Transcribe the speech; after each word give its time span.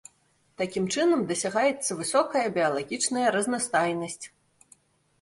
Такім 0.61 0.87
чынам 0.95 1.21
дасягаецца 1.33 1.99
высокая 2.01 2.45
біялагічная 2.59 3.27
разнастайнасць. 3.39 4.23